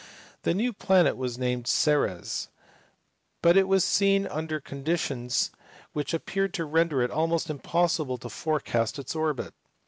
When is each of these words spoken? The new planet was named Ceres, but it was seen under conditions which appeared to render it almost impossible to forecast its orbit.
The 0.41 0.55
new 0.55 0.73
planet 0.73 1.15
was 1.15 1.37
named 1.37 1.67
Ceres, 1.67 2.49
but 3.43 3.55
it 3.55 3.67
was 3.67 3.85
seen 3.85 4.25
under 4.25 4.59
conditions 4.59 5.51
which 5.93 6.11
appeared 6.11 6.55
to 6.55 6.65
render 6.65 7.03
it 7.03 7.11
almost 7.11 7.51
impossible 7.51 8.17
to 8.17 8.27
forecast 8.29 8.97
its 8.97 9.13
orbit. 9.15 9.53